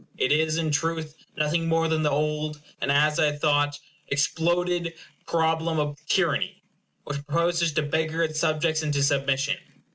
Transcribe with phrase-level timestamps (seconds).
[0.17, 3.77] It is, in truth, nothing more than the old and, as I thought,
[4.07, 4.95] exploded
[5.27, 6.63] problem of tyranny,
[7.03, 9.57] which proposes to beggar its subjects into submission.